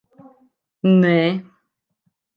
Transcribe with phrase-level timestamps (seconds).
[1.03, 1.13] Nē.